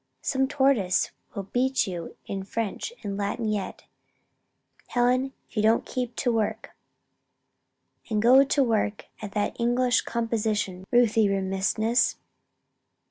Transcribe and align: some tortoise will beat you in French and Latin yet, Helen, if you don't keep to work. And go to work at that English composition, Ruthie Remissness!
some 0.23 0.47
tortoise 0.47 1.11
will 1.35 1.43
beat 1.43 1.85
you 1.85 2.15
in 2.25 2.41
French 2.41 2.91
and 3.03 3.17
Latin 3.17 3.47
yet, 3.47 3.83
Helen, 4.87 5.31
if 5.47 5.55
you 5.55 5.61
don't 5.61 5.85
keep 5.85 6.15
to 6.15 6.31
work. 6.33 6.71
And 8.09 8.19
go 8.19 8.43
to 8.43 8.63
work 8.63 9.05
at 9.21 9.33
that 9.33 9.55
English 9.59 10.01
composition, 10.01 10.85
Ruthie 10.89 11.29
Remissness! 11.29 12.15